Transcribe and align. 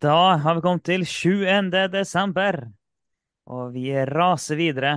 Da 0.00 0.36
har 0.36 0.54
vi 0.54 0.60
kommet 0.64 0.84
til 0.88 1.02
7. 1.04 1.32
desember, 1.92 2.56
og 3.52 3.74
vi 3.74 3.90
raser 4.08 4.56
videre 4.56 4.92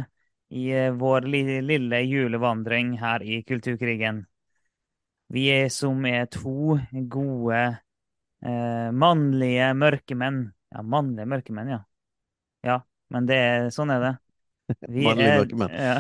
i 0.48 0.70
eh, 0.72 0.94
vår 0.96 1.26
lille 1.28 2.00
julevandring 2.08 2.94
her 3.02 3.24
i 3.28 3.42
Kulturkrigen. 3.44 4.22
Vi 5.28 5.44
er 5.52 5.68
som 5.76 6.06
er 6.08 6.30
to 6.32 6.78
gode 7.12 7.58
eh, 7.60 8.94
mannlige 8.96 9.74
mørkemenn. 9.76 10.46
Ja, 10.72 10.84
mannlige 10.88 11.28
mørkemenn, 11.34 11.74
ja. 11.74 11.82
Ja, 12.64 12.78
men 13.12 13.28
det 13.28 13.40
er, 13.42 13.68
sånn 13.76 13.92
er 13.92 14.06
det. 14.06 14.14
mannlige 14.88 15.34
mørkemenn. 15.42 15.76
Ja. 15.84 15.98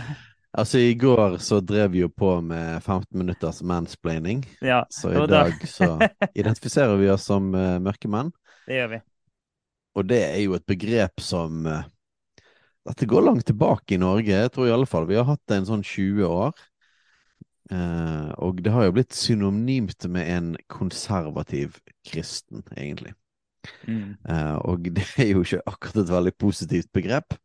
Altså, 0.54 0.79
i 0.79 0.93
går 0.95 1.41
så 1.43 1.59
drev 1.59 1.91
vi 1.91 2.05
jo 2.05 2.12
på 2.13 2.38
med 2.45 2.79
15 2.85 3.20
minutters 3.20 3.59
mansplaining. 3.67 4.45
Ja, 4.63 4.85
så 4.88 5.12
i 5.12 5.27
dag 5.27 5.59
så 5.67 5.98
identifiserer 6.40 6.95
vi 7.01 7.12
oss 7.12 7.27
som 7.27 7.51
uh, 7.51 7.81
mørkemenn. 7.84 8.31
Det 8.67 8.77
gjør 8.80 8.94
vi. 8.95 9.02
Og 9.94 10.08
det 10.09 10.22
er 10.26 10.40
jo 10.41 10.55
et 10.58 10.66
begrep 10.66 11.21
som 11.21 11.68
uh, 11.70 11.84
dette 12.88 13.07
går 13.07 13.24
langt 13.24 13.46
tilbake 13.48 13.96
i 13.96 14.01
Norge. 14.01 14.32
Jeg 14.32 14.51
tror 14.51 14.68
i 14.68 14.76
alle 14.76 14.88
fall 14.90 15.07
vi 15.07 15.20
har 15.20 15.27
hatt 15.29 15.43
det 15.48 15.62
en 15.62 15.70
sånn 15.70 15.85
20 15.88 16.27
år. 16.27 16.63
Eh, 17.71 18.32
og 18.43 18.60
det 18.63 18.73
har 18.76 18.88
jo 18.88 18.96
blitt 18.98 19.15
synonymt 19.15 20.04
med 20.12 20.27
en 20.29 20.49
konservativ 20.71 21.79
kristen, 22.05 22.63
egentlig. 22.76 23.13
Mm. 23.88 24.18
Eh, 24.27 24.55
og 24.68 24.90
det 24.98 25.07
er 25.16 25.32
jo 25.32 25.45
ikke 25.45 25.63
akkurat 25.71 26.04
et 26.04 26.12
veldig 26.12 26.35
positivt 26.43 26.91
begrep. 26.95 27.38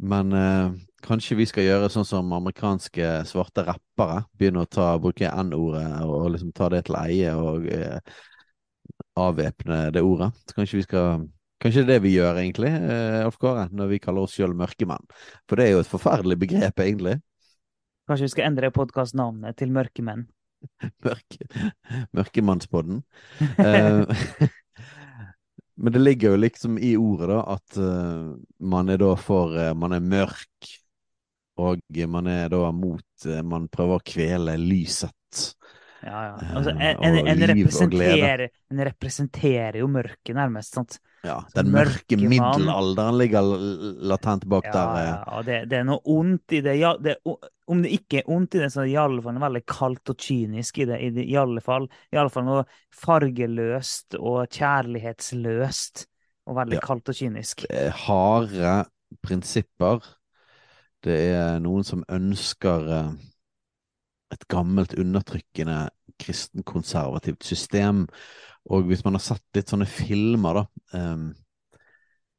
Men 0.00 0.32
eh, 0.32 0.78
kanskje 1.04 1.36
vi 1.36 1.48
skal 1.50 1.66
gjøre 1.66 1.90
sånn 1.92 2.06
som 2.08 2.30
amerikanske 2.38 3.10
svarte 3.28 3.66
rappere. 3.66 4.22
Begynne 4.38 4.62
å 4.64 4.70
ta, 4.70 4.92
bruke 5.02 5.28
N-ordet 5.42 5.88
og 6.06 6.30
liksom 6.36 6.54
ta 6.56 6.70
det 6.72 6.86
til 6.86 6.96
eie 7.02 7.34
og 7.36 7.66
eh, 7.66 7.98
avvæpne 9.18 9.90
det 9.94 10.02
ordet. 10.04 10.30
Så 10.46 10.56
kanskje 10.56 10.80
vi 10.80 10.86
skal 10.88 11.28
Kanskje 11.60 11.82
det 11.84 11.98
vi 12.00 12.14
gjør, 12.14 12.38
egentlig, 12.40 12.70
eh, 12.72 13.18
Alf 13.20 13.36
Kåre, 13.36 13.66
når 13.68 13.90
vi 13.90 13.98
kaller 14.00 14.24
oss 14.24 14.32
sjøl 14.32 14.54
mørkemenn. 14.56 15.02
For 15.44 15.60
det 15.60 15.66
er 15.66 15.74
jo 15.74 15.82
et 15.82 15.90
forferdelig 15.90 16.38
begrep, 16.40 16.80
egentlig. 16.80 17.18
Kanskje 18.08 18.24
vi 18.24 18.32
skal 18.32 18.46
endre 18.46 18.70
podkastnavnet 18.72 19.58
til 19.60 19.74
Mørkemenn? 19.76 20.24
Mørke, 21.04 21.68
Mørkemannspodden. 22.16 23.02
eh, 23.60 24.24
men 25.84 25.92
det 25.92 26.00
ligger 26.00 26.32
jo 26.32 26.40
liksom 26.40 26.80
i 26.80 26.94
ordet, 26.96 27.28
da, 27.28 27.42
at 27.58 27.76
uh, 27.76 28.32
man 28.72 28.88
er 28.88 29.04
da 29.04 29.12
for 29.20 29.52
Man 29.76 29.92
er 29.92 30.00
mørk, 30.00 30.72
og 31.60 31.84
man 32.08 32.26
er 32.26 32.48
da 32.48 32.70
mot 32.72 33.28
Man 33.44 33.68
prøver 33.68 34.00
å 34.00 34.04
kvele 34.04 34.56
lyset 34.56 35.12
ja, 36.02 36.20
ja. 36.24 36.34
Altså, 36.56 36.70
en, 36.70 37.02
en, 37.04 37.16
en, 37.28 37.42
representerer, 37.50 38.42
en, 38.70 38.82
representerer, 38.88 39.78
jo 39.82 39.88
mørket, 39.92 40.34
nærmest. 40.36 40.76
sant? 40.78 40.98
Ja, 41.26 41.36
den 41.52 41.72
mørke 41.74 42.16
middelalderen 42.16 43.18
ligger 43.20 43.50
latent 44.08 44.46
bak 44.48 44.70
ja, 44.70 44.72
der. 44.72 45.00
Ja, 45.04 45.16
eh. 45.20 45.42
det, 45.44 45.58
det, 45.72 45.80
er 45.82 45.88
noe 45.90 46.00
ondt 46.08 46.56
i 46.56 46.62
det. 46.64 46.76
Ja, 46.80 46.94
det. 46.96 47.18
Om 47.70 47.82
det 47.84 47.92
ikke 47.98 48.22
er 48.22 48.30
ondt 48.32 48.56
i 48.56 48.62
det, 48.62 48.70
så 48.72 48.82
er 48.82 48.88
det 48.88 48.94
i 48.94 49.00
alle 49.02 49.24
fall 49.24 49.42
veldig 49.42 49.64
kaldt 49.68 50.14
og 50.14 50.24
kynisk 50.28 50.80
i 50.80 50.86
det. 50.88 51.00
I, 51.00 51.10
det, 51.18 51.26
i 51.28 51.36
alle 51.40 51.64
fall, 51.64 51.90
i 52.10 52.20
alle 52.20 52.32
fall 52.32 52.48
noe 52.48 52.64
fargeløst 53.02 54.16
og 54.20 54.46
kjærlighetsløst 54.48 56.06
og 56.48 56.56
veldig 56.56 56.80
ja. 56.80 56.86
kaldt 56.86 57.12
og 57.12 57.20
kynisk. 57.20 57.66
Det 57.68 57.84
er 57.90 58.00
harde 58.06 58.78
prinsipper. 59.22 60.00
Det 61.04 61.16
er 61.32 61.60
noen 61.64 61.84
som 61.86 62.02
ønsker 62.12 62.88
eh, 62.96 63.12
et 64.30 64.46
gammelt, 64.52 64.94
undertrykkende 64.98 65.88
kristenkonservativt 66.20 67.44
system. 67.44 68.04
Og 68.70 68.88
hvis 68.88 69.04
man 69.04 69.16
har 69.16 69.24
sett 69.24 69.44
litt 69.56 69.72
sånne 69.72 69.88
filmer, 69.88 70.60
da 70.60 71.02
um, 71.14 71.30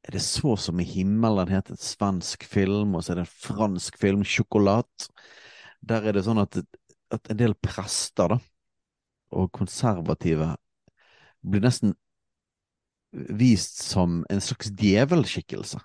Er 0.02 0.16
det 0.16 0.22
så 0.26 0.56
som 0.58 0.80
i 0.82 0.84
himmelen 0.84 1.46
heter 1.46 1.76
en 1.76 1.78
svensk 1.78 2.42
film, 2.42 2.96
og 2.96 3.04
så 3.04 3.12
er 3.12 3.20
det 3.20 3.22
en 3.22 3.36
fransk 3.46 3.98
film, 4.02 4.24
'Sjokolad'. 4.26 5.06
Der 5.78 6.02
er 6.02 6.12
det 6.12 6.24
sånn 6.26 6.42
at, 6.42 6.58
at 7.10 7.30
en 7.30 7.38
del 7.38 7.54
prester, 7.54 8.34
da, 8.34 8.38
og 9.30 9.52
konservative, 9.54 10.56
blir 11.38 11.62
nesten 11.62 11.94
vist 13.12 13.78
som 13.78 14.24
en 14.30 14.42
slags 14.42 14.72
djevelskikkelse. 14.74 15.78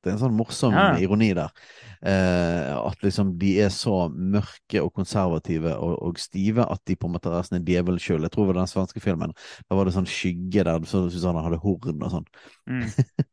Det 0.00 0.08
er 0.08 0.16
en 0.16 0.22
sånn 0.22 0.36
morsom 0.36 0.74
ja. 0.74 0.94
ironi 1.02 1.30
der. 1.36 1.52
Eh, 2.00 2.70
at 2.72 3.02
liksom 3.04 3.34
de 3.40 3.50
er 3.60 3.72
så 3.74 4.06
mørke 4.08 4.80
og 4.80 4.94
konservative 4.96 5.74
og, 5.76 5.98
og, 6.06 6.20
stive 6.22 6.64
at 6.64 6.80
de 6.88 6.96
på 6.96 7.10
en 7.10 7.14
måte 7.16 7.32
er 7.36 7.44
sånn 7.44 7.66
djevel 7.66 8.00
sjøl. 8.00 8.24
Jeg 8.24 8.32
tror 8.32 8.46
det 8.46 8.54
var 8.54 8.60
den 8.62 8.72
svenske 8.72 9.02
filmen. 9.04 9.34
Da 9.68 9.76
var 9.76 9.88
det 9.88 9.94
sånn 9.98 10.08
skygge 10.08 10.64
der 10.64 10.88
så 10.88 11.02
Susanne 11.12 11.44
hadde 11.44 11.60
horn 11.60 12.00
og 12.00 12.14
sånn. 12.14 12.30
Mm. 12.72 12.86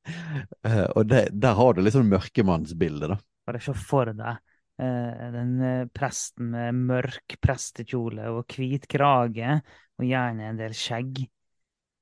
eh, 0.68 0.84
og 0.92 1.08
det, 1.08 1.24
der 1.40 1.58
har 1.62 1.78
du 1.78 1.84
litt 1.84 1.96
sånn 1.96 2.12
mørkemannsbilde, 2.12 3.14
da. 3.14 3.20
Bare 3.48 3.64
se 3.64 3.78
for 3.80 4.12
deg 4.12 4.44
eh, 4.84 5.24
den 5.38 5.56
eh, 5.64 5.88
presten 5.96 6.52
med 6.52 6.84
mørk 6.92 7.40
prestekjole 7.44 8.28
og 8.34 8.58
hvit 8.58 8.90
krage, 8.92 9.62
og 9.98 10.12
gjerne 10.12 10.52
en 10.52 10.60
del 10.60 10.76
skjegg. 10.76 11.24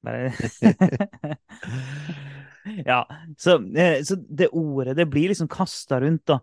Bare 0.05 0.33
Ja, 2.85 3.07
så, 3.37 3.59
eh, 3.77 4.01
så, 4.03 4.15
det 4.15 4.47
ordet 4.47 4.95
det 4.97 5.05
blir 5.05 5.29
liksom 5.29 5.49
kasta 5.51 5.99
rundt, 6.01 6.25
da. 6.25 6.39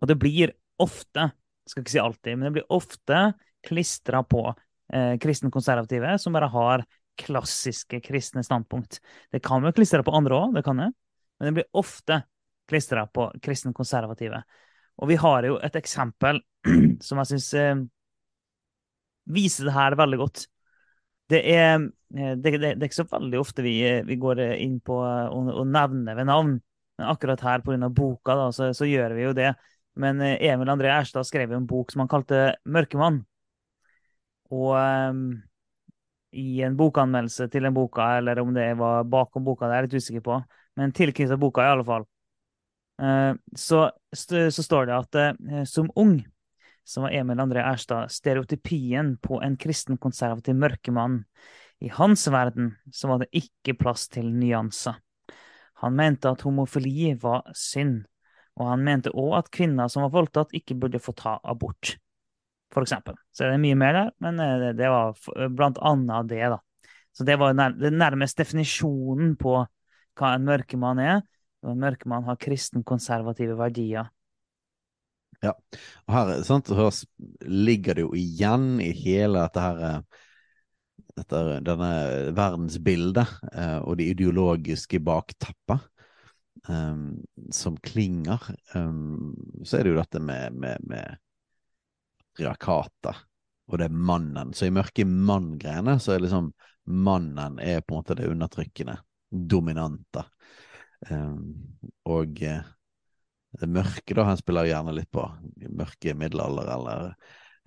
Og 0.00 0.08
det 0.08 0.16
blir 0.20 0.52
ofte, 0.80 1.30
skal 1.68 1.84
ikke 1.84 1.94
si 1.94 2.02
alltid, 2.02 2.38
men 2.38 2.48
det 2.48 2.54
blir 2.58 2.72
ofte 2.72 3.20
klistra 3.64 4.22
på 4.24 4.46
eh, 4.92 5.14
kristen-konservative 5.20 6.16
som 6.20 6.36
bare 6.36 6.50
har 6.52 6.84
klassiske 7.20 8.00
kristne 8.04 8.42
standpunkt. 8.44 8.98
Det 9.32 9.42
kan 9.44 9.64
jo 9.64 9.72
klistre 9.76 10.02
på 10.04 10.14
andre 10.16 10.40
òg, 10.40 10.56
det 10.56 10.64
kan 10.66 10.82
det, 10.82 10.90
men 11.38 11.48
det 11.48 11.54
blir 11.60 11.70
ofte 11.78 12.22
klistra 12.68 13.06
på 13.06 13.28
kristen-konservative. 13.44 14.42
Og 15.02 15.10
vi 15.10 15.18
har 15.20 15.46
jo 15.48 15.58
et 15.62 15.76
eksempel 15.78 16.40
som 17.06 17.20
jeg 17.20 17.34
syns 17.34 17.52
eh, 17.60 17.84
viser 19.36 19.68
det 19.68 19.76
her 19.76 19.96
veldig 19.98 20.20
godt. 20.20 20.46
Det 21.32 21.40
er, 21.54 21.86
eh, 22.16 22.34
det, 22.36 22.50
det, 22.50 22.60
det 22.60 22.72
er, 22.74 22.88
ikke 22.88 23.00
så 23.02 23.08
veldig 23.08 23.40
ofte 23.40 23.64
vi, 23.64 23.78
eh, 23.88 24.02
vi 24.04 24.16
går 24.20 24.42
inn 24.60 24.78
på 24.84 24.98
og, 25.00 25.62
nevne 25.66 26.16
ved 26.16 26.28
navn. 26.28 26.58
Men 26.98 27.10
akkurat 27.10 27.42
her 27.42 27.64
pga. 27.64 27.88
boka 27.88 28.36
da, 28.38 28.50
så, 28.52 28.72
så, 28.76 28.86
gjør 28.86 29.16
vi 29.16 29.24
jo 29.26 29.32
det. 29.36 29.54
Men 30.00 30.20
eh, 30.20 30.36
Emil 30.50 30.70
André 30.70 30.92
Erstad 30.92 31.26
skrev 31.26 31.52
en 31.52 31.66
bok 31.66 31.92
som 31.92 32.04
han 32.04 32.12
kalte 32.12 32.56
'Mørkemann'. 32.66 33.24
Og 34.54 34.74
um, 34.76 35.42
i 36.32 36.60
en 36.62 36.76
bokanmeldelse 36.76 37.48
til 37.48 37.64
den 37.64 37.74
boka, 37.74 38.18
eller 38.18 38.38
om 38.42 38.52
det 38.54 38.74
var 38.78 39.06
bakom 39.08 39.44
boka, 39.44 39.66
det 39.66 39.72
er 39.72 39.82
jeg 39.82 39.88
litt 39.88 40.02
usikker 40.02 40.24
på, 40.26 40.36
men 40.76 40.92
tilknyttet 40.92 41.40
boka 41.40 41.64
i 41.64 41.70
alle 41.72 41.86
fall, 41.86 42.04
uh, 43.02 43.32
så, 43.56 43.88
så, 44.12 44.62
står 44.62 44.90
det 44.90 44.98
at 44.98 45.18
uh, 45.40 45.62
som 45.64 45.88
ung 45.96 46.18
som 46.84 47.06
var 47.06 47.14
Emil 47.16 47.40
André 47.40 47.62
Erstad, 47.64 48.12
stereotypien 48.12 49.16
på 49.22 49.40
en 49.42 49.56
kristen-konservativ 49.60 50.56
mørkemann. 50.56 51.22
I 51.80 51.90
hans 51.92 52.26
verden 52.28 52.74
så 52.92 53.08
var 53.10 53.22
det 53.22 53.32
ikke 53.34 53.76
plass 53.80 54.06
til 54.12 54.30
nyanser. 54.32 55.00
Han 55.82 55.96
mente 55.96 56.30
at 56.30 56.44
homofili 56.46 57.14
var 57.20 57.42
synd, 57.56 58.04
og 58.60 58.70
han 58.70 58.84
mente 58.86 59.12
òg 59.12 59.38
at 59.40 59.50
kvinner 59.52 59.90
som 59.90 60.04
var 60.06 60.14
voldtatt, 60.14 60.54
ikke 60.54 60.76
burde 60.78 61.02
få 61.02 61.12
ta 61.18 61.38
abort, 61.42 61.96
for 62.72 62.86
eksempel. 62.86 63.16
Så 63.34 63.48
det 63.48 63.56
er 63.56 63.64
mye 63.64 63.78
mer 63.78 63.98
der, 63.98 64.12
men 64.22 64.40
eh, 64.40 64.70
det 64.76 64.92
var 64.92 65.18
blant 65.56 65.80
annet 65.82 66.30
det, 66.30 66.44
da. 66.54 66.60
Så 67.14 67.26
det 67.26 67.36
var 67.38 67.54
den 67.54 67.98
nærmest 67.98 68.38
definisjonen 68.40 69.36
på 69.38 69.60
hva 70.18 70.30
en 70.34 70.46
mørkemann 70.46 71.00
er. 71.02 71.20
En 71.64 71.78
mørkemann 71.80 72.26
har 72.26 72.38
kristen-konservative 72.42 73.54
verdier. 73.58 74.08
Ja, 75.44 75.52
og 76.06 76.14
her, 76.14 76.36
sant, 76.46 76.70
her 76.72 77.00
ligger 77.44 77.98
det 77.98 78.06
jo 78.06 78.14
igjen 78.16 78.78
i 78.80 78.90
hele 78.96 79.42
dette 79.44 79.64
her 79.64 79.82
eh, 79.88 80.22
dette, 81.14 81.40
denne 81.66 81.90
verdensbildet 82.34 83.34
eh, 83.52 83.76
og 83.82 83.98
det 84.00 84.08
ideologiske 84.14 85.00
bakteppet 85.04 85.84
eh, 86.68 87.04
som 87.54 87.78
klinger. 87.84 88.48
eh, 88.74 88.96
så 89.64 89.78
er 89.78 89.84
det 89.84 89.94
jo 89.94 90.00
dette 90.00 90.22
med, 90.22 90.58
med, 90.64 90.88
med 90.90 91.22
patriarkatet, 92.18 93.24
og 93.70 93.80
det 93.80 93.88
er 93.88 94.04
mannen. 94.12 94.52
Så 94.56 94.68
i 94.68 94.74
mørke 94.74 95.06
mann-greiene 95.08 95.98
så 96.02 96.16
er 96.16 96.24
liksom 96.24 96.52
mannen 96.84 97.58
er 97.62 97.80
på 97.80 97.94
en 97.94 98.02
måte 98.02 98.16
det 98.18 98.28
undertrykkende, 98.28 98.98
dominante. 99.30 100.26
Um, 101.08 101.76
og 102.08 102.34
det 102.38 102.58
mørke 103.70 104.16
da 104.16 104.26
han 104.28 104.38
spiller 104.40 104.68
gjerne 104.68 104.94
litt 104.96 105.10
på. 105.14 105.24
Mørke 105.70 106.14
middelalder 106.18 106.70
eller 106.74 107.14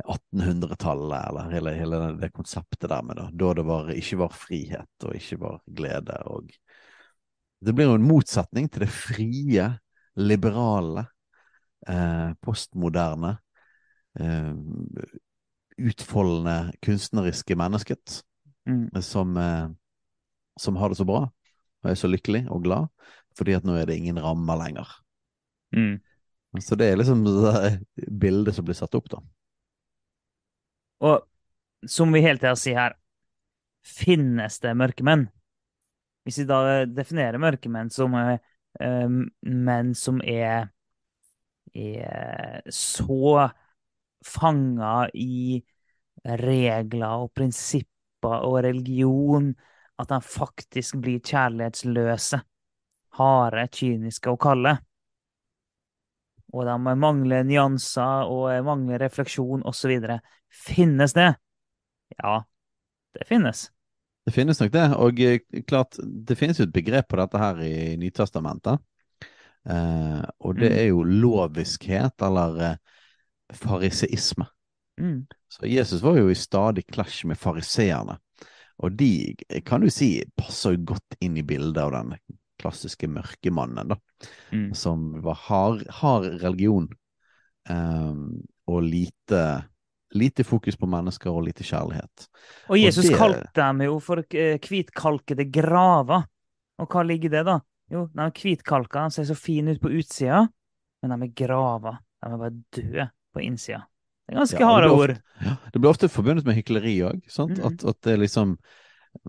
1800-tallet, 0.03 1.17
eller 1.29 1.51
hele, 1.55 1.73
hele, 1.73 2.01
det 2.19 2.31
konseptet 2.35 2.89
der 2.91 3.05
med 3.05 3.17
da. 3.17 3.27
Da 3.33 3.53
det 3.57 3.65
var, 3.65 3.91
ikke 3.95 4.19
var 4.21 4.35
frihet 4.35 5.07
og 5.07 5.17
ikke 5.17 5.39
var 5.41 5.59
glede. 5.79 6.19
og 6.29 6.51
Det 7.59 7.73
blir 7.73 7.89
jo 7.89 7.97
en 7.97 8.07
motsetning 8.07 8.69
til 8.69 8.85
det 8.85 8.91
frie, 8.93 9.71
liberale, 10.17 11.07
eh, 11.87 12.29
postmoderne, 12.41 13.37
eh, 14.19 14.53
utfoldende, 15.77 16.73
kunstneriske 16.81 17.57
mennesket 17.57 18.21
Mm. 18.67 19.01
som, 19.01 19.37
eh, 19.37 19.69
som 20.59 20.75
har 20.75 20.89
det 20.89 20.97
så 20.99 21.05
bra 21.07 21.21
og 21.83 21.89
er 21.89 21.95
så 21.95 22.09
lykkelig 22.11 22.47
og 22.51 22.65
glad, 22.65 22.89
fordi 23.37 23.53
at 23.55 23.63
nå 23.63 23.77
er 23.77 23.85
det 23.87 23.95
ingen 23.95 24.19
rammer 24.19 24.59
lenger. 24.59 24.87
Mm. 25.75 25.97
Så 26.63 26.75
det 26.79 26.91
er 26.91 26.99
liksom 26.99 27.23
det 27.25 28.07
bildet 28.07 28.55
som 28.55 28.65
blir 28.65 28.77
satt 28.77 28.95
opp, 28.97 29.09
da. 29.11 29.21
Og 31.05 31.89
som 31.89 32.13
vi 32.13 32.23
hele 32.23 32.41
tida 32.41 32.55
sier 32.57 32.79
her, 32.79 32.95
finnes 33.85 34.59
det 34.63 34.73
mørkemenn? 34.77 35.27
Hvis 36.25 36.41
vi 36.41 36.47
da 36.49 36.85
definerer 36.89 37.39
mørkemenn 37.39 37.91
som 37.93 38.15
eh, 38.19 38.39
eh, 38.83 39.07
menn 39.47 39.93
som 39.95 40.19
er, 40.25 40.71
er 41.77 42.65
så 42.73 43.47
fanga 44.25 45.07
i 45.13 45.61
regler 46.27 47.23
og 47.23 47.31
prinsipper 47.37 48.43
og 48.47 48.59
religion 48.65 49.53
at 50.01 50.11
de 50.11 50.19
faktisk 50.21 50.99
blir 51.01 51.21
kjærlighetsløse, 51.23 52.41
harde, 53.17 53.63
kyniske 53.73 54.29
og 54.29 54.41
kalde. 54.41 54.75
Og 56.53 56.63
de 56.67 56.75
mangler 56.95 57.43
nyanser 57.43 58.29
og 58.31 58.51
mangler 58.65 59.01
refleksjon 59.03 59.65
osv. 59.67 59.97
Finnes 60.47 61.13
det? 61.17 61.33
Ja, 62.17 62.37
det 63.17 63.27
finnes. 63.27 63.67
Det 64.27 64.33
finnes 64.35 64.59
nok 64.59 64.71
det, 64.73 64.85
og 64.99 65.19
eh, 65.23 65.63
klart, 65.67 65.95
det 66.03 66.35
finnes 66.35 66.59
jo 66.59 66.65
et 66.67 66.75
begrep 66.75 67.07
på 67.07 67.19
dette 67.19 67.39
her 67.39 67.59
i 67.63 67.75
Nytestamentet. 67.99 68.79
Eh, 69.67 70.23
og 70.39 70.55
det 70.59 70.71
Mm. 70.71 70.77
er 70.79 70.87
jo 70.89 71.03
loviskhet, 71.03 72.21
eller 72.27 72.59
eh, 72.59 72.77
fariseisme. 73.55 74.47
Mm. 74.99 75.27
Så 75.47 75.67
Jesus 75.67 76.01
var 76.03 76.17
jo 76.17 76.29
i 76.29 76.35
stadig 76.35 76.85
clash 76.87 77.25
med 77.27 77.37
fariseerne. 77.39 78.17
Og 78.83 78.91
de 78.97 79.35
kan 79.65 79.81
du 79.81 79.89
si 79.89 80.23
passer 80.37 80.75
jo 80.75 80.83
godt 80.93 81.15
inn 81.23 81.37
i 81.37 81.43
bildet 81.43 81.79
av 81.81 81.91
den 81.95 82.13
klassiske 82.59 83.07
mørkemannen, 83.07 83.87
da. 83.93 83.97
Mm. 84.51 84.73
Som 84.73 85.21
var 85.21 85.35
hard, 85.47 85.83
hard 85.89 86.41
religion, 86.41 86.87
um, 87.69 88.41
og 88.67 88.83
lite, 88.83 89.41
lite 90.15 90.43
fokus 90.43 90.75
på 90.79 90.87
mennesker 90.89 91.31
og 91.31 91.45
lite 91.47 91.63
kjærlighet. 91.63 92.27
Og 92.69 92.79
Jesus 92.79 93.05
det- 93.09 93.17
kalte 93.17 93.51
dem 93.55 93.81
jo 93.81 93.99
for 93.99 94.23
eh, 94.29 94.57
hvitkalkede 94.59 95.51
graver. 95.51 96.25
Og 96.79 96.87
hva 96.87 97.03
ligger 97.03 97.29
det, 97.29 97.45
da? 97.45 97.59
Jo, 97.89 98.07
de 98.13 98.21
er 98.21 98.31
hvitkalka, 98.31 99.05
de 99.07 99.11
ser 99.15 99.23
så 99.23 99.35
fine 99.35 99.71
ut 99.71 99.81
på 99.81 99.89
utsida, 99.89 100.47
men 101.01 101.13
de 101.19 101.25
er 101.29 101.33
graver. 101.45 101.99
De 102.21 102.33
er 102.33 102.37
bare 102.37 102.57
døde 102.75 103.09
på 103.33 103.41
innsida. 103.41 103.85
Det 104.27 104.35
er 104.35 104.39
ganske 104.41 104.59
Ja, 104.59 104.67
harde 104.67 104.89
ord. 104.91 105.13
Ja, 105.39 105.55
det 105.71 105.79
blir 105.79 105.89
ofte 105.89 106.09
forbundet 106.11 106.45
med 106.45 106.57
hykleri 106.57 106.97
òg. 107.07 107.21
Mhm. 107.23 107.61
At, 107.65 107.85
at 107.85 108.01
det 108.03 108.19
liksom 108.19 108.57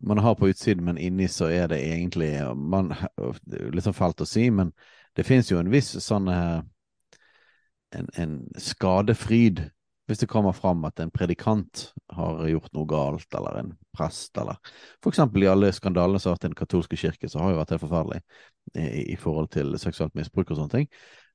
Man 0.02 0.20
har 0.22 0.36
på 0.38 0.48
utsiden, 0.48 0.84
men 0.84 0.98
inni 0.98 1.28
så 1.32 1.48
er 1.52 1.68
det 1.70 1.80
egentlig 1.82 2.32
man, 2.54 2.92
litt 3.48 3.86
sånn 3.86 3.96
fælt 3.96 4.22
å 4.22 4.28
si, 4.28 4.48
men 4.50 4.72
det 5.16 5.26
finnes 5.26 5.50
jo 5.50 5.58
en 5.58 5.72
viss 5.72 5.94
sånn 6.04 6.28
eh, 6.30 6.60
en, 7.96 8.08
en 8.20 8.38
skadefryd 8.60 9.64
hvis 10.08 10.22
det 10.22 10.28
kommer 10.30 10.54
fram 10.56 10.86
at 10.88 11.00
en 11.02 11.10
predikant 11.12 11.90
har 12.16 12.40
gjort 12.48 12.72
noe 12.72 12.88
galt, 12.88 13.28
eller 13.36 13.58
en 13.60 13.74
prest, 13.92 14.32
eller 14.40 14.56
for 15.04 15.12
eksempel 15.12 15.44
i 15.44 15.50
alle 15.50 15.68
skandalene 15.76 16.20
som 16.20 16.30
har 16.30 16.38
vært 16.38 16.46
i 16.46 16.48
den 16.48 16.56
katolske 16.56 16.96
kirke, 16.96 17.28
så 17.28 17.42
har 17.42 17.52
jo 17.52 17.58
vært 17.58 17.74
helt 17.74 17.84
forferdelig 17.84 18.22
i, 18.72 19.02
i 19.12 19.16
forhold 19.20 19.50
til 19.52 19.76
seksuelt 19.80 20.16
misbruk 20.16 20.48
og 20.48 20.62
sånne 20.62 20.74
ting. 20.78 20.88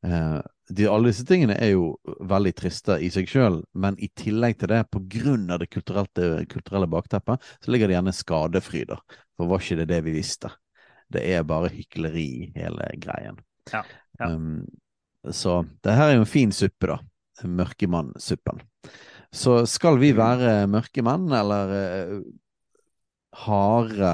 Eh, 0.04 0.40
de, 0.70 0.88
alle 0.88 1.12
disse 1.12 1.26
tingene 1.28 1.56
er 1.60 1.74
jo 1.74 1.94
veldig 2.28 2.54
triste 2.58 2.98
i 3.04 3.10
seg 3.14 3.30
sjøl, 3.30 3.62
men 3.80 3.98
i 4.04 4.10
tillegg 4.16 4.58
til 4.60 4.72
det, 4.72 4.82
av 4.84 5.62
det 5.62 5.70
kulturelle, 5.72 6.46
kulturelle 6.52 6.90
bakteppet, 6.92 7.44
så 7.64 7.72
ligger 7.72 7.90
det 7.90 7.98
gjerne 7.98 8.16
skadefryder. 8.16 9.02
For 9.38 9.52
var 9.52 9.64
ikke 9.64 9.82
det 9.82 9.90
det 9.92 10.02
vi 10.08 10.16
visste? 10.16 10.52
Det 11.14 11.24
er 11.30 11.48
bare 11.48 11.72
hykleri, 11.72 12.54
hele 12.56 12.88
greien. 13.02 13.40
Ja, 13.72 13.84
ja. 14.20 14.30
Um, 14.32 14.64
så 15.32 15.62
det 15.86 15.96
her 15.96 16.10
er 16.10 16.18
jo 16.18 16.24
en 16.26 16.30
fin 16.30 16.52
suppe, 16.52 16.90
da. 16.90 17.00
Mørkemannsuppen. 17.48 18.60
Så 19.34 19.64
skal 19.68 19.98
vi 20.02 20.12
være 20.16 20.66
mørkemenn, 20.70 21.32
eller 21.34 21.72
uh, 21.74 22.18
harde, 23.44 24.12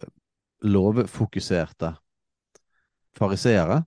eh, 0.00 0.08
lovfokuserte 0.66 1.92
fariseere? 3.16 3.84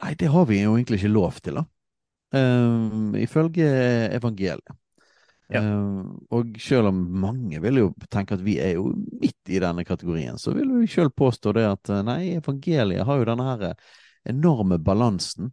Nei, 0.00 0.14
det 0.16 0.30
har 0.32 0.46
vi 0.48 0.62
jo 0.62 0.76
egentlig 0.76 1.00
ikke 1.00 1.12
lov 1.12 1.40
til, 1.44 1.60
da. 1.60 1.66
Um, 2.30 3.16
ifølge 3.18 3.66
evangeliet. 4.16 4.76
Ja. 5.50 5.60
Um, 5.66 6.20
og 6.30 6.54
selv 6.62 6.92
om 6.92 6.98
mange 7.20 7.58
vil 7.62 7.80
jo 7.80 7.88
tenke 8.10 8.36
at 8.36 8.42
vi 8.46 8.54
er 8.62 8.76
jo 8.76 8.92
midt 8.94 9.50
i 9.50 9.58
denne 9.62 9.82
kategorien, 9.84 10.38
så 10.38 10.54
vil 10.54 10.70
vi 10.78 10.86
selv 10.90 11.10
påstå 11.18 11.54
det 11.56 11.64
at 11.66 11.90
eh, 11.90 12.04
nei, 12.06 12.20
evangeliet 12.38 13.02
har 13.08 13.18
jo 13.18 13.26
denne 13.26 13.48
her 13.48 13.64
eh, 13.72 13.88
enorme 14.30 14.78
balansen 14.78 15.50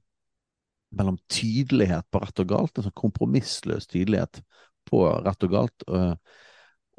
mellom 0.94 1.17
tydelighet 1.33 2.05
på 2.13 2.21
rett 2.21 2.44
og 2.44 2.51
galt, 2.53 2.77
en 2.77 2.85
sånn 2.85 2.99
kompromissløs 3.01 3.89
tydelighet 3.89 4.44
på 4.88 5.01
rett 5.25 5.47
og 5.49 5.55
galt, 5.55 5.88
og, 5.89 6.38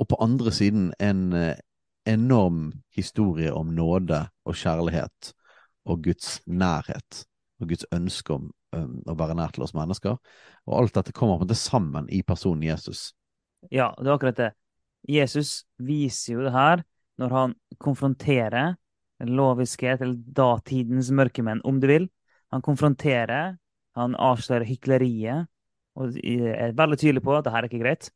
og 0.02 0.10
på 0.10 0.18
andre 0.26 0.52
siden 0.58 0.90
en 0.98 1.24
eh, 1.38 1.54
enorm 2.08 2.72
historie 2.98 3.54
om 3.54 3.70
nåde 3.78 4.24
og 4.48 4.58
kjærlighet 4.58 5.32
og 5.88 6.02
Guds 6.08 6.40
nærhet 6.50 7.28
og 7.60 7.72
Guds 7.72 7.86
ønske 7.94 8.34
om 8.34 8.48
um, 8.76 8.96
å 9.08 9.16
være 9.18 9.36
nær 9.38 9.54
til 9.54 9.64
oss 9.66 9.74
mennesker. 9.76 10.18
Og 10.68 10.76
alt 10.78 10.96
dette 10.98 11.14
kommer 11.16 11.38
på 11.38 11.44
en 11.44 11.48
måte 11.48 11.58
sammen 11.58 12.08
i 12.14 12.22
personen 12.26 12.66
Jesus. 12.66 13.12
Ja, 13.70 13.90
det 13.98 14.06
er 14.06 14.14
akkurat 14.14 14.38
det. 14.38 14.52
Jesus 15.08 15.62
viser 15.82 16.36
jo 16.36 16.44
det 16.46 16.54
her 16.54 16.84
når 17.18 17.34
han 17.34 17.54
konfronterer 17.82 18.76
loviskhet, 19.26 20.02
eller 20.02 20.14
datidens 20.14 21.10
mørkemenn, 21.10 21.62
om 21.66 21.80
du 21.82 21.88
vil. 21.90 22.06
Han 22.54 22.62
konfronterer, 22.62 23.56
han 23.98 24.14
avslører 24.14 24.68
hykleriet, 24.68 25.48
og 25.98 26.14
er 26.22 26.76
veldig 26.78 26.98
tydelig 27.00 27.24
på 27.24 27.34
at 27.34 27.46
det 27.46 27.52
her 27.54 27.64
er 27.64 27.70
ikke 27.70 27.82
greit. 27.82 28.10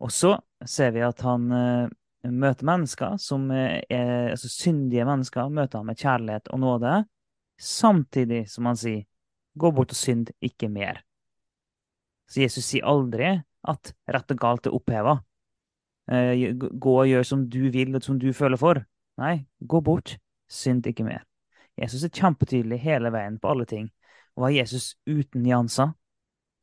Og 0.00 0.10
så 0.10 0.34
ser 0.66 0.90
vi 0.96 1.04
at 1.04 1.22
han 1.22 1.46
eh, 1.54 1.92
møter 2.32 2.66
mennesker 2.66 3.16
som 3.22 3.46
eh, 3.54 3.78
er 3.86 4.32
altså 4.32 4.50
syndige 4.50 5.06
mennesker, 5.06 5.52
møter 5.52 5.80
han 5.80 5.90
med 5.90 6.00
kjærlighet 6.00 6.50
og 6.50 6.62
nåde, 6.64 6.94
samtidig 7.60 8.44
som 8.50 8.68
han 8.70 8.78
sier 8.78 9.06
gå 9.60 9.70
bort 9.74 9.92
og 9.92 9.98
synd, 9.98 10.30
ikke 10.40 10.70
mer. 10.72 11.02
Så 12.30 12.44
Jesus 12.44 12.68
sier 12.68 12.86
aldri 12.86 13.34
at 13.68 13.92
rett 14.08 14.32
og 14.32 14.40
galt 14.40 14.68
er 14.68 14.76
oppheva. 14.76 15.18
Eh, 16.10 16.54
gå 16.54 16.94
og 16.94 17.08
gjør 17.10 17.26
som 17.26 17.46
du 17.50 17.62
vil 17.74 17.94
og 17.96 18.04
som 18.06 18.18
du 18.18 18.30
føler 18.36 18.60
for. 18.60 18.80
Nei, 19.20 19.44
gå 19.60 19.80
bort, 19.84 20.16
synd 20.50 20.86
ikke 20.86 21.06
mer. 21.06 21.24
Jesus 21.80 22.04
er 22.06 22.14
kjempetydelig 22.14 22.80
hele 22.82 23.12
veien 23.12 23.38
på 23.40 23.50
alle 23.50 23.66
ting. 23.68 23.90
Og 24.36 24.46
var 24.46 24.54
Jesus 24.54 24.94
uten 25.06 25.44
nyanser 25.44 25.94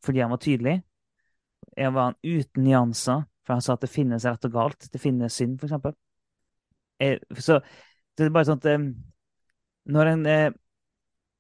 fordi 0.05 0.21
han 0.21 0.31
var 0.31 0.39
tydelig? 0.39 0.75
Jeg 1.75 1.93
var 1.93 2.11
han 2.11 2.19
uten 2.23 2.63
nyanser 2.63 3.25
for 3.47 3.55
han 3.55 3.63
sa 3.63 3.77
at 3.77 3.83
det 3.85 3.91
finnes 3.91 4.25
rett 4.27 4.43
og 4.43 4.51
galt? 4.51 4.89
Det 4.91 4.99
finnes 4.99 5.35
synd, 5.39 5.55
for 5.61 5.69
eksempel. 5.69 5.93
Eh, 6.99 7.15
så 7.39 7.61
det 8.17 8.25
er 8.25 8.33
bare 8.35 8.49
sånn 8.49 8.59
at 8.59 8.67
eh, 8.73 8.87
når 9.95 10.11
en 10.11 10.25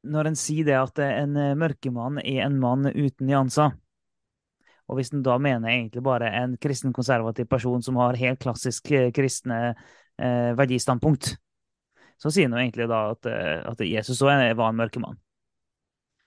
når 0.03 0.29
en 0.29 0.37
sier 0.39 0.67
det 0.67 0.77
at 0.77 1.01
en 1.03 1.35
eh, 1.39 1.55
mørkemann 1.57 2.21
er 2.21 2.45
en 2.45 2.59
mann 2.61 2.85
uten 2.89 3.27
nyanser, 3.27 3.73
og 4.87 4.99
hvis 4.99 5.11
en 5.11 5.23
da 5.25 5.35
mener 5.41 5.73
egentlig 5.73 6.03
bare 6.03 6.29
en 6.39 6.55
kristen 6.63 6.93
konservativ 6.95 7.49
person 7.51 7.83
som 7.83 7.99
har 7.99 8.19
helt 8.19 8.39
klassisk 8.39 8.91
eh, 8.95 9.09
kristne 9.15 9.59
eh, 9.73 10.53
verdistandpunkt, 10.57 11.33
så 12.17 12.31
sier 12.33 12.47
han 12.49 12.61
egentlig 12.61 12.87
da 12.89 13.01
at, 13.11 13.27
eh, 13.29 13.59
at 13.67 13.83
Jesus 13.83 14.23
òg 14.23 14.55
var 14.57 14.71
en 14.71 14.79
mørkemann. 14.79 15.19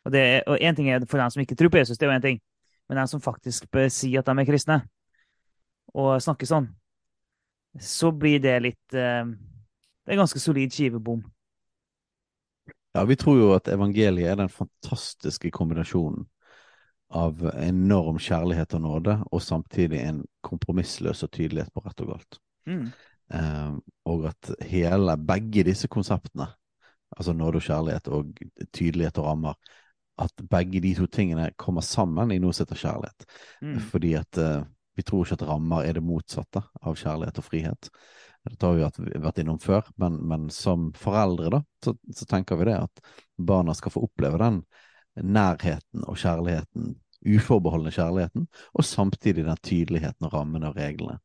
Og, 0.04 0.12
det, 0.12 0.42
og 0.48 0.60
en 0.60 0.76
ting 0.76 0.88
er 0.88 1.04
for 1.08 1.20
dem 1.20 1.32
som 1.32 1.42
ikke 1.42 1.56
tror 1.58 1.72
på 1.72 1.80
Jesus, 1.80 1.98
det 1.98 2.06
er 2.06 2.12
jo 2.12 2.18
en 2.18 2.28
ting, 2.28 2.40
men 2.88 3.00
dem 3.00 3.08
som 3.10 3.22
faktisk 3.24 3.66
sier 3.92 4.20
at 4.20 4.28
de 4.28 4.36
er 4.42 4.48
kristne, 4.48 4.80
og 5.96 6.20
snakker 6.22 6.46
sånn, 6.46 6.68
så 7.80 8.10
blir 8.14 8.40
det 8.42 8.56
litt 8.62 8.98
eh, 8.98 9.24
Det 10.04 10.14
er 10.14 10.18
ganske 10.18 10.40
solid 10.42 10.72
skivebom. 10.74 11.20
Ja, 12.96 13.04
vi 13.06 13.16
tror 13.16 13.38
jo 13.38 13.50
at 13.54 13.70
evangeliet 13.70 14.32
er 14.32 14.38
den 14.40 14.50
fantastiske 14.50 15.50
kombinasjonen 15.54 16.26
av 17.10 17.42
enorm 17.58 18.18
kjærlighet 18.22 18.74
og 18.78 18.82
nåde, 18.84 19.16
og 19.30 19.42
samtidig 19.42 20.00
en 20.04 20.22
kompromissløs 20.46 21.24
og 21.26 21.32
tydelighet 21.34 21.72
på 21.74 21.82
rett 21.84 22.02
og 22.04 22.12
galt. 22.12 22.40
Mm. 22.70 22.88
Eh, 23.34 23.70
og 24.10 24.26
at 24.30 24.50
hele, 24.70 25.16
begge 25.26 25.64
disse 25.66 25.90
konseptene, 25.90 26.46
altså 27.16 27.34
nåde 27.34 27.58
og 27.58 27.66
kjærlighet 27.66 28.10
og 28.14 28.30
tydelighet 28.72 29.18
og 29.18 29.26
rammer, 29.26 29.76
at 30.20 30.44
begge 30.50 30.82
de 30.84 30.92
to 30.94 31.06
tingene 31.10 31.48
kommer 31.58 31.84
sammen 31.86 32.30
i 32.30 32.38
noe 32.42 32.54
som 32.54 32.66
heter 32.66 32.82
kjærlighet. 32.82 33.26
Mm. 33.62 33.78
Fordi 33.90 34.14
at 34.18 34.38
eh, 34.38 34.62
vi 34.98 35.06
tror 35.06 35.24
ikke 35.24 35.38
at 35.40 35.46
rammer 35.48 35.86
er 35.86 35.96
det 35.96 36.04
motsatte 36.04 36.62
av 36.82 36.98
kjærlighet 36.98 37.38
og 37.40 37.46
frihet. 37.46 37.90
Dette 38.48 38.66
har 38.66 38.94
vi 38.96 39.20
vært 39.20 39.42
innom 39.42 39.58
før, 39.60 39.88
men, 40.00 40.16
men 40.26 40.48
som 40.54 40.88
foreldre 40.96 41.50
da, 41.52 41.60
så, 41.84 41.94
så, 42.16 42.26
tenker 42.30 42.56
vi 42.56 42.70
det 42.70 42.78
at 42.78 43.02
barna 43.36 43.74
skal 43.76 43.92
få 43.92 44.04
oppleve 44.06 44.40
den 44.40 44.62
nærheten 45.20 46.06
og 46.08 46.16
kjærligheten, 46.22 46.94
uforbeholdne 47.20 47.92
kjærligheten, 47.92 48.46
og 48.72 48.86
samtidig 48.86 49.44
den 49.44 49.60
tydeligheten 49.66 50.28
og 50.28 50.32
rammene 50.38 50.70
og 50.70 50.80
reglene. 50.80 51.18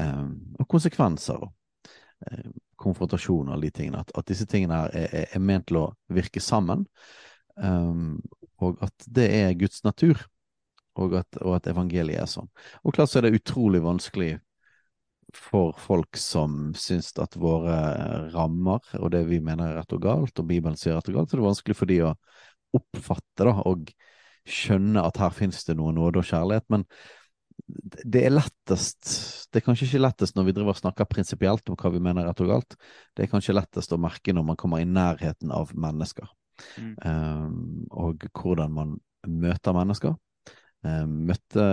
Eh, 0.00 0.24
og 0.56 0.68
konsekvenser 0.72 1.42
og 1.44 1.52
Eh, 2.30 2.50
konfrontasjon 2.76 3.48
og 3.52 3.62
de 3.62 3.70
tingene. 3.70 4.00
At, 4.00 4.12
at 4.18 4.28
disse 4.28 4.46
tingene 4.50 4.84
er, 4.86 4.94
er, 5.04 5.26
er, 5.28 5.42
ment 5.42 5.68
til 5.68 5.80
å 5.80 5.88
virke 6.12 6.42
sammen, 6.42 6.86
um, 7.56 8.18
og 8.62 8.80
at 8.84 9.06
det 9.18 9.28
er 9.32 9.58
Guds 9.58 9.84
natur. 9.86 10.24
Og 11.00 11.16
at, 11.18 11.40
og 11.42 11.56
at 11.56 11.66
evangeliet 11.72 12.22
er 12.22 12.28
sånn. 12.30 12.46
Og 12.86 12.94
klart 12.94 13.10
så 13.10 13.18
er 13.18 13.26
det 13.26 13.40
utrolig 13.40 13.80
vanskelig 13.82 14.36
for 15.34 15.74
folk 15.80 16.18
som 16.20 16.72
syns 16.78 17.12
at 17.22 17.36
våre 17.40 17.76
rammer 18.34 18.84
og 19.00 19.10
det 19.14 19.24
vi 19.28 19.40
mener 19.44 19.72
er 19.72 19.80
rett 19.80 19.94
og 19.96 20.02
galt, 20.04 20.38
og 20.38 20.48
Bibelen 20.48 20.78
sier 20.78 20.96
rett 20.98 21.10
og 21.10 21.18
galt, 21.18 21.30
så 21.30 21.38
det 21.38 21.42
er 21.42 21.50
vanskelig 21.50 21.76
for 21.78 21.90
de 21.90 22.00
å 22.06 22.14
oppfatte 22.74 23.46
da, 23.46 23.54
og 23.68 23.90
skjønne 24.44 25.02
at 25.04 25.20
her 25.22 25.34
finnes 25.34 25.64
det 25.66 25.76
noe 25.78 25.94
nåde 25.94 26.20
og 26.20 26.28
kjærlighet. 26.28 26.66
Men 26.72 26.84
det 28.04 28.24
er 28.26 28.34
lettest 28.34 29.06
Det 29.52 29.60
er 29.60 29.64
kanskje 29.64 29.86
ikke 29.86 30.02
lettest 30.02 30.34
når 30.36 30.48
vi 30.48 30.54
driver 30.56 30.74
og 30.74 30.80
snakker 30.80 31.06
prinsipielt 31.08 31.70
om 31.70 31.76
hva 31.78 31.92
vi 31.94 32.02
mener 32.02 32.24
er 32.24 32.32
rett 32.32 32.42
og 32.44 32.50
galt. 32.50 32.76
Det 33.14 33.24
er 33.24 33.30
kanskje 33.30 33.54
lettest 33.54 33.94
å 33.94 34.00
merke 34.02 34.34
når 34.34 34.48
man 34.50 34.58
kommer 34.60 34.82
i 34.82 34.88
nærheten 34.88 35.52
av 35.54 35.70
mennesker, 35.78 36.26
mm. 36.76 36.94
um, 37.06 37.84
og 37.94 38.26
hvordan 38.34 38.74
man 38.74 38.96
møter 39.30 39.76
mennesker. 39.76 40.16
Um, 40.84 41.22
møtte 41.30 41.68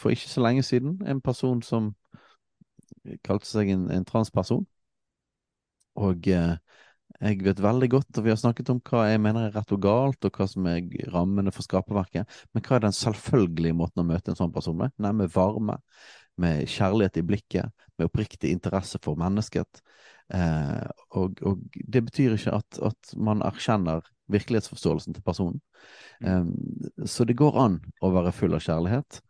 for 0.00 0.10
ikke 0.10 0.32
så 0.32 0.42
lenge 0.42 0.64
siden 0.66 0.96
en 1.06 1.20
person 1.22 1.60
som 1.62 1.92
kalte 3.26 3.48
seg 3.48 3.70
en, 3.74 3.88
en 3.92 4.06
transperson. 4.08 4.64
Og 6.00 6.28
eh, 6.32 6.56
jeg 7.20 7.44
vet 7.46 7.60
veldig 7.62 7.88
godt, 7.92 8.18
og 8.18 8.26
vi 8.26 8.32
har 8.32 8.40
snakket 8.40 8.72
om 8.72 8.80
hva 8.88 9.04
jeg 9.06 9.20
mener 9.22 9.46
er 9.46 9.54
rett 9.54 9.72
og 9.74 9.82
galt, 9.84 10.26
og 10.26 10.38
hva 10.38 10.46
som 10.50 10.66
er 10.68 10.82
rammene 11.12 11.52
for 11.54 11.66
skaperverket, 11.66 12.40
men 12.52 12.64
hva 12.64 12.76
er 12.76 12.86
den 12.86 12.96
selvfølgelige 12.96 13.76
måten 13.78 14.02
å 14.02 14.08
møte 14.08 14.32
en 14.32 14.40
sånn 14.40 14.54
person 14.54 14.76
med? 14.80 14.94
Nei, 15.02 15.12
med 15.16 15.30
varme, 15.34 15.78
med 16.40 16.64
kjærlighet 16.70 17.20
i 17.20 17.26
blikket, 17.26 17.86
med 17.98 18.10
oppriktig 18.10 18.50
interesse 18.50 18.98
for 19.04 19.20
mennesket. 19.20 19.84
Eh, 20.34 20.88
og, 21.14 21.38
og, 21.46 21.62
det 21.72 22.02
betyr 22.08 22.34
ikke 22.34 22.56
at, 22.58 22.80
at, 22.90 23.14
man 23.14 23.44
erkjenner 23.46 24.02
virkelighetsforståelsen 24.32 25.14
til 25.14 25.24
personen. 25.24 25.60
Mm. 26.24 26.50
Eh, 26.50 27.06
så 27.10 27.28
det 27.28 27.38
går 27.38 27.60
an 27.60 27.78
å 28.02 28.10
være 28.16 28.34
full 28.34 28.56
av 28.56 28.64
kjærlighet, 28.64 29.20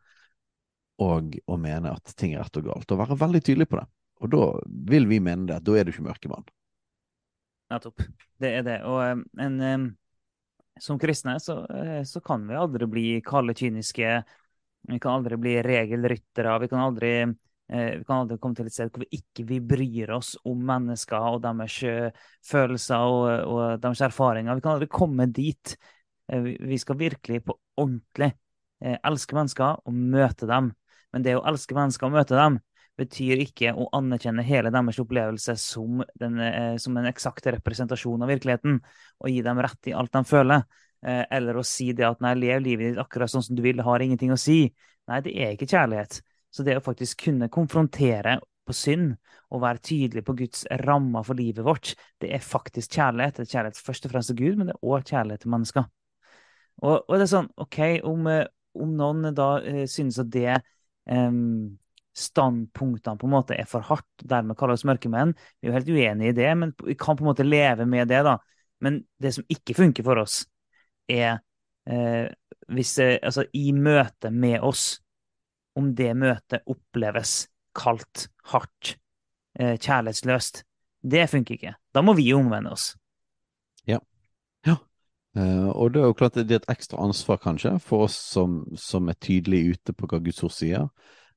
og 1.05 1.37
å 1.47 1.61
mene 1.61 1.93
at 1.95 2.15
ting 2.19 2.35
er 2.35 2.45
rett 2.45 2.61
og 2.61 2.71
galt, 2.71 2.93
og 2.95 3.01
være 3.03 3.21
veldig 3.21 3.43
tydelig 3.45 3.69
på 3.71 3.81
det. 3.81 3.87
Og 4.25 4.31
da 4.33 4.45
vil 4.91 5.09
vi 5.11 5.21
mene 5.23 5.49
det, 5.51 5.61
da 5.67 5.77
er 5.77 5.85
du 5.85 5.93
ikke 5.93 6.07
mørkemann. 6.07 6.47
Nettopp. 7.73 8.05
Det 8.41 8.51
er 8.61 8.67
det. 8.67 8.79
Og 8.89 9.01
en, 9.05 9.55
en, 9.65 9.87
som 10.81 10.99
kristne 11.01 11.37
så, 11.43 11.61
eh, 11.71 12.03
så, 12.09 12.21
kan 12.25 12.45
vi 12.49 12.59
aldri 12.59 12.89
bli 12.91 13.07
kalde, 13.27 13.57
kyniske. 13.59 14.19
Vi 14.89 15.01
kan 15.01 15.19
aldri 15.19 15.39
bli 15.41 15.57
regelryttere. 15.65 16.59
Vi 16.63 16.69
kan 16.71 16.85
aldri, 16.85 17.13
eh, 17.23 17.91
vi 17.99 18.05
kan 18.05 18.25
aldri 18.25 18.39
komme 18.39 18.59
til 18.59 18.71
et 18.71 18.77
sted 18.77 18.93
hvor 18.93 19.05
vi 19.05 19.21
ikke 19.21 19.47
vi 19.49 19.61
bryr 19.61 20.15
oss 20.19 20.35
om 20.45 20.63
mennesker 20.71 21.29
og 21.35 21.43
deres 21.45 21.81
eh, 21.89 22.25
følelser 22.45 23.09
og, 23.17 23.27
og 23.49 23.83
deres 23.83 24.05
erfaringer. 24.09 24.57
Vi 24.57 24.65
kan 24.65 24.77
aldri 24.77 24.91
komme 24.93 25.29
dit. 25.33 25.77
Vi 26.25 26.77
skal 26.81 26.97
virkelig 26.97 27.43
på 27.45 27.53
ordentlig 27.77 28.31
elske 28.81 29.37
mennesker 29.37 29.83
og 29.85 29.93
møte 29.93 30.47
dem 30.49 30.71
men 31.15 31.25
det 31.25 31.37
å 31.39 31.45
elske 31.47 31.77
mennesker 31.77 32.09
og 32.09 32.17
møte 32.17 32.39
dem 32.39 32.59
betyr 32.99 33.41
ikke 33.43 33.73
å 33.75 33.89
anerkjenne 33.97 34.45
hele 34.47 34.71
deres 34.75 35.01
opplevelse 35.03 35.57
som, 35.59 36.03
den, 36.19 36.39
eh, 36.43 36.75
som 36.83 36.97
en 36.99 37.11
eksakt 37.11 37.47
representasjon 37.57 38.23
av 38.23 38.31
virkeligheten, 38.31 38.81
og 39.23 39.31
gi 39.31 39.43
dem 39.47 39.63
rett 39.63 39.91
i 39.91 39.95
alt 39.97 40.13
de 40.15 40.23
føler. 40.29 40.67
Eh, 41.05 41.25
eller 41.37 41.59
å 41.59 41.67
si 41.67 41.91
det 41.93 42.07
at 42.07 42.23
nei, 42.25 42.35
lev 42.39 42.63
livet 42.65 42.93
ditt 42.93 43.03
akkurat 43.03 43.31
sånn 43.31 43.45
som 43.47 43.59
du 43.59 43.63
vil, 43.65 43.77
det 43.81 43.87
har 43.87 44.05
ingenting 44.05 44.33
å 44.35 44.41
si. 44.41 44.69
Nei, 45.11 45.21
det 45.25 45.35
er 45.35 45.55
ikke 45.55 45.69
kjærlighet. 45.71 46.21
Så 46.55 46.67
det 46.67 46.79
å 46.79 46.85
faktisk 46.85 47.27
kunne 47.27 47.51
konfrontere 47.53 48.39
på 48.65 48.75
synd 48.77 49.17
og 49.53 49.63
være 49.65 49.83
tydelig 49.85 50.23
på 50.25 50.37
Guds 50.39 50.63
rammer 50.85 51.27
for 51.27 51.37
livet 51.39 51.67
vårt, 51.67 51.93
det 52.23 52.31
er 52.35 52.45
faktisk 52.45 52.97
kjærlighet. 52.97 53.37
Det 53.37 53.47
er 53.49 53.53
kjærlighet 53.57 53.83
først 53.85 54.07
og 54.07 54.15
fremst 54.15 54.33
til 54.33 54.39
Gud, 54.39 54.61
men 54.61 54.71
det 54.71 54.77
er 54.77 54.87
òg 54.95 55.11
kjærlighet 55.11 55.45
til 55.45 55.53
mennesker. 55.55 55.91
Og, 56.83 56.97
og, 56.97 57.13
det 57.15 57.27
er 57.27 57.33
sånn, 57.35 57.51
OK, 57.61 57.81
om, 58.07 58.31
eh, 58.31 58.47
om 58.75 58.95
noen 58.99 59.29
da 59.37 59.51
uh, 59.63 59.85
synes 59.91 60.19
at 60.19 60.31
det 60.35 60.57
um, 61.11 61.77
standpunktene 62.15 63.19
på 63.19 63.27
en 63.27 63.35
måte 63.35 63.57
er 63.59 63.67
for 63.69 63.85
hardt, 63.89 64.09
dermed 64.23 64.57
kaller 64.59 64.79
oss 64.79 64.87
mørkemenn. 64.87 65.35
Vi 65.59 65.69
er 65.69 65.73
jo 65.73 65.79
helt 65.79 65.91
uenige 65.91 66.33
i 66.33 66.37
det, 66.37 66.51
men 66.59 66.75
vi 66.87 66.97
kan 66.99 67.19
på 67.19 67.25
en 67.27 67.31
måte 67.33 67.47
leve 67.47 67.87
med 67.91 68.09
det. 68.09 68.23
da. 68.27 68.39
Men 68.85 69.03
det 69.21 69.35
som 69.37 69.47
ikke 69.51 69.77
funker 69.79 70.07
for 70.07 70.23
oss, 70.23 70.45
er 71.11 71.41
eh, 71.91 72.29
hvis 72.73 72.99
eh, 73.03 73.19
Altså, 73.21 73.45
i 73.53 73.73
møte 73.77 74.31
med 74.31 74.63
oss, 74.65 75.01
om 75.75 75.91
det 75.97 76.13
møtet 76.17 76.63
oppleves 76.71 77.49
kaldt, 77.75 78.29
hardt, 78.53 78.95
eh, 79.59 79.75
kjærlighetsløst, 79.75 80.63
det 81.05 81.27
funker 81.31 81.59
ikke. 81.59 81.75
Da 81.93 82.03
må 82.03 82.15
vi 82.17 82.31
omvende 82.33 82.73
oss. 82.73 82.93
Uh, 85.35 85.71
og 85.75 85.95
det 85.95 86.01
er 86.01 86.11
jo 86.11 86.17
klart 86.17 86.37
det 86.39 86.47
er 86.47 86.63
et 86.63 86.71
ekstra 86.71 87.01
ansvar, 87.03 87.41
kanskje, 87.43 87.75
for 87.83 88.07
oss 88.07 88.17
som, 88.17 88.63
som 88.79 89.11
er 89.11 89.19
tydelig 89.19 89.75
ute 89.75 89.95
på 89.97 90.09
hva 90.11 90.21
Guds 90.23 90.45
ord 90.47 90.55
sier. 90.55 90.87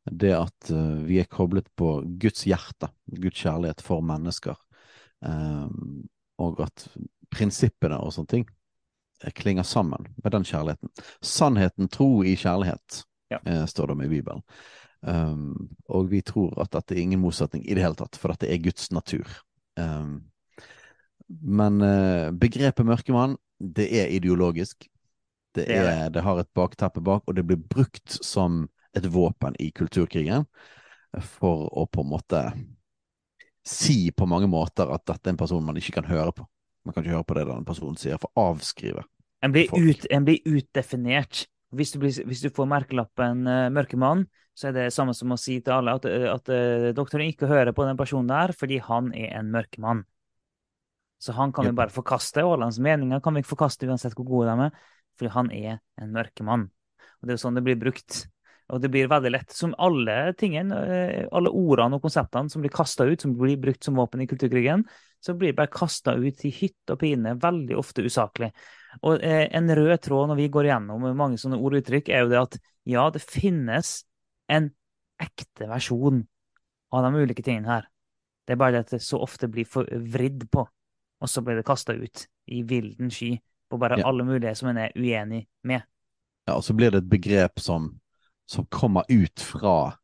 Det 0.08 0.32
at 0.38 0.72
uh, 0.72 1.02
vi 1.08 1.20
er 1.22 1.30
koblet 1.32 1.68
på 1.76 1.98
Guds 2.22 2.46
hjerte, 2.48 2.92
Guds 3.10 3.42
kjærlighet 3.42 3.82
for 3.84 4.06
mennesker. 4.06 4.58
Uh, 5.26 5.68
og 6.44 6.62
at 6.68 6.86
prinsippene 7.34 7.98
og 7.98 8.14
sånne 8.14 8.34
ting 8.36 8.48
klinger 9.34 9.66
sammen 9.66 10.06
med 10.22 10.32
den 10.36 10.44
kjærligheten. 10.46 10.92
Sannheten, 11.26 11.88
tro 11.90 12.22
i 12.22 12.36
kjærlighet, 12.38 13.00
ja. 13.34 13.40
står 13.66 13.90
det 13.90 13.96
om 13.96 14.04
i 14.06 14.10
Bibelen. 14.12 14.44
Um, 15.02 15.70
og 15.90 16.10
vi 16.12 16.22
tror 16.26 16.54
at 16.62 16.72
dette 16.74 16.96
er 16.96 17.02
ingen 17.02 17.22
motsetning 17.22 17.64
i 17.66 17.76
det 17.78 17.84
hele 17.86 17.98
tatt, 17.98 18.18
for 18.18 18.34
dette 18.34 18.50
er 18.50 18.62
Guds 18.62 18.90
natur. 18.94 19.26
Um, 19.78 20.28
men 21.28 21.82
begrepet 22.40 22.88
mørkemann 22.88 23.36
det 23.60 23.88
er 23.90 24.14
ideologisk. 24.14 24.88
Det, 25.58 25.66
er, 25.74 26.10
det 26.14 26.22
har 26.22 26.40
et 26.40 26.50
bakteppe 26.56 27.02
bak, 27.02 27.24
og 27.26 27.36
det 27.36 27.46
blir 27.48 27.58
brukt 27.58 28.20
som 28.22 28.68
et 28.98 29.08
våpen 29.10 29.56
i 29.60 29.72
kulturkrigen 29.74 30.46
for 31.24 31.66
å 31.74 31.88
på 31.90 32.04
en 32.04 32.12
måte 32.12 32.42
si 33.68 34.12
på 34.16 34.28
mange 34.30 34.48
måter 34.50 34.90
at 34.94 35.06
dette 35.10 35.28
er 35.28 35.34
en 35.34 35.40
person 35.40 35.66
man 35.66 35.78
ikke 35.80 35.98
kan 35.98 36.08
høre 36.08 36.34
på. 36.36 36.46
Man 36.88 36.96
kan 36.96 37.04
ikke 37.04 37.18
høre 37.18 37.28
på 37.28 37.38
det 37.38 37.46
den 37.50 37.68
personen 37.68 38.00
sier, 38.00 38.20
for 38.22 38.32
å 38.32 38.52
avskrive. 38.54 39.04
En 39.44 39.54
blir, 39.54 39.72
ut, 39.72 40.06
en 40.14 40.28
blir 40.28 40.46
utdefinert. 40.48 41.46
Hvis 41.76 41.92
du, 41.94 42.00
blir, 42.00 42.14
hvis 42.30 42.44
du, 42.46 42.52
får 42.54 42.70
merkelappen 42.72 43.44
uh, 43.44 43.68
mørkemann, 43.74 44.24
så 44.58 44.70
er 44.70 44.78
det 44.78 44.86
samme 44.96 45.14
som 45.14 45.34
å 45.36 45.40
si 45.40 45.58
til 45.62 45.76
alle 45.76 45.98
at, 45.98 46.08
at 46.08 46.54
uh, 46.54 46.88
doktoren 46.96 47.28
ikke 47.28 47.50
hører 47.50 47.76
på 47.76 47.86
den 47.86 48.00
personen 48.00 48.32
der 48.32 48.56
fordi 48.56 48.80
han 48.86 49.12
er 49.18 49.36
en 49.42 49.52
mørkemann. 49.54 50.06
Så 51.18 51.34
han 51.34 51.52
kan 51.54 51.66
vi 51.66 51.74
bare 51.78 51.94
forkaste, 51.94 52.44
hans 52.46 52.80
meninger 52.80 53.22
kan 53.24 53.34
vi 53.34 53.42
ikke 53.42 53.56
forkaste 53.56 53.90
uansett 53.90 54.16
hvor 54.18 54.28
gode 54.28 54.54
de 54.54 54.68
er, 54.68 54.82
fordi 55.18 55.34
han 55.34 55.52
er 55.52 55.78
en 55.98 56.12
mørkemann. 56.14 56.68
Og 57.18 57.26
Det 57.26 57.34
er 57.34 57.40
jo 57.40 57.44
sånn 57.48 57.58
det 57.58 57.66
blir 57.66 57.80
brukt. 57.82 58.28
Og 58.68 58.82
det 58.84 58.90
blir 58.92 59.08
veldig 59.08 59.32
lett, 59.32 59.54
som 59.56 59.74
alle 59.80 60.34
tingene, 60.38 60.78
eh, 60.92 61.28
alle 61.32 61.54
ordene 61.56 61.98
og 61.98 62.04
konseptene 62.04 62.52
som 62.52 62.62
blir 62.62 62.74
kasta 62.74 63.06
ut, 63.08 63.22
som 63.22 63.34
blir 63.38 63.56
brukt 63.58 63.84
som 63.84 63.96
våpen 63.96 64.22
i 64.22 64.28
kulturkrigen, 64.28 64.84
så 65.24 65.34
blir 65.34 65.54
det 65.54 65.58
bare 65.62 65.72
kasta 65.72 66.18
ut 66.20 66.44
i 66.46 66.52
hytt 66.52 66.92
og 66.92 67.00
pine, 67.00 67.38
veldig 67.40 67.78
ofte 67.80 68.04
usaklig. 68.04 68.52
Og 69.08 69.24
eh, 69.24 69.48
en 69.56 69.72
rød 69.72 70.02
tråd 70.04 70.34
når 70.34 70.42
vi 70.42 70.50
går 70.52 70.68
igjennom 70.68 71.08
mange 71.16 71.40
sånne 71.40 71.62
ord 71.62 71.78
og 71.78 71.82
uttrykk, 71.82 72.12
er 72.12 72.26
jo 72.26 72.34
det 72.34 72.42
at 72.42 72.60
ja, 72.92 73.08
det 73.16 73.24
finnes 73.24 74.02
en 74.52 74.70
ekte 75.18 75.72
versjon 75.72 76.26
av 76.92 77.08
de 77.08 77.24
ulike 77.24 77.46
tingene 77.46 77.72
her. 77.72 77.88
Det 78.46 78.56
er 78.56 78.60
bare 78.60 78.76
det 78.76 78.86
at 78.86 78.98
det 78.98 79.04
så 79.04 79.20
ofte 79.24 79.48
blir 79.52 79.68
vridd 80.12 80.44
på 80.52 80.68
og 81.22 81.30
så 81.32 81.44
ble 81.46 81.58
det 81.58 81.66
kasta 81.68 81.96
ut 81.98 82.26
i 82.48 82.64
vilden 82.68 83.12
sky 83.12 83.36
på 83.70 83.80
bare 83.82 84.00
ja. 84.00 84.08
alle 84.08 84.26
mulige 84.28 84.56
som 84.56 84.70
en 84.72 84.80
er 84.86 84.96
uenig 84.96 85.46
med. 85.68 85.84
Ja, 86.48 86.56
og 86.56 86.64
så 86.64 86.76
blir 86.78 86.94
det 86.94 87.04
et 87.04 87.10
begrep 87.12 87.60
som, 87.60 87.90
som 88.48 88.68
kommer 88.72 89.08
ut 89.10 89.44
fra 89.44 89.98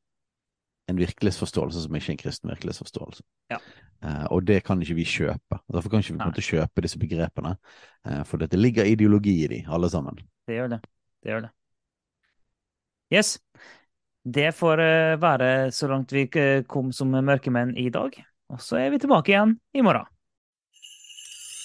en 0.92 1.00
virkelighetsforståelse 1.00 1.86
som 1.86 1.96
ikke 1.96 2.12
er 2.12 2.16
en 2.18 2.22
kristen 2.26 2.52
virkelighetsforståelse. 2.52 3.24
Ja. 3.54 3.60
Uh, 4.04 4.26
og 4.36 4.44
det 4.48 4.60
kan 4.68 4.82
ikke 4.84 4.98
vi 4.98 5.06
kjøpe. 5.08 5.60
Derfor 5.72 5.94
kan 5.94 6.04
ikke 6.04 6.18
vi 6.18 6.26
en 6.26 6.48
kjøpe 6.50 6.84
disse 6.84 7.00
begrepene. 7.00 7.56
uh, 8.04 8.24
for 8.28 8.38
det 8.38 8.60
ligger 8.60 8.84
ideologi 8.84 9.44
i 9.46 9.48
de, 9.48 9.62
alle 9.68 9.90
sammen. 9.90 10.20
Det 10.48 10.60
gjør 10.60 10.76
det. 10.76 10.82
Det 11.24 11.32
gjør 11.32 11.46
det. 11.48 11.54
Yes. 13.14 13.38
Det 14.24 14.54
får 14.56 14.80
eh, 14.80 15.18
være 15.20 15.72
så 15.72 15.88
langt 15.92 16.12
vi 16.16 16.28
kom 16.68 16.94
som 16.96 17.12
mørkemenn 17.12 17.76
i 17.78 17.90
dag. 17.92 18.16
Og 18.50 18.62
så 18.64 18.80
er 18.80 18.94
vi 18.94 19.00
tilbake 19.04 19.34
igjen 19.34 19.58
i 19.76 19.84
morgen. 19.84 20.08